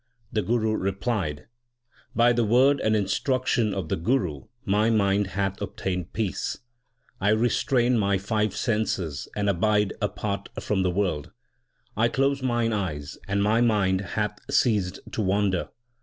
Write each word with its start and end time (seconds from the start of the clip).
The 0.33 0.41
Guru 0.41 0.75
replied: 0.77 1.45
By 2.15 2.33
the 2.33 2.43
word 2.43 2.79
and 2.81 2.95
instruction 2.95 3.71
of 3.71 3.87
the 3.89 3.95
Guru 3.95 4.45
my 4.65 4.89
mind 4.89 5.27
hath 5.37 5.61
obtained 5.61 6.11
peace; 6.11 6.57
I 7.19 7.29
restrain 7.29 7.99
my 7.99 8.17
five 8.17 8.55
senses 8.55 9.27
and 9.35 9.47
abide 9.47 9.93
apart 10.01 10.49
from 10.59 10.81
the 10.81 10.89
world; 10.89 11.29
I 11.95 12.07
close 12.07 12.41
mine 12.41 12.73
eyes 12.73 13.19
and 13.27 13.43
my 13.43 13.61
mind 13.61 14.01
hath 14.01 14.39
ceased 14.49 14.99
to 15.11 15.21
wander. 15.21 15.69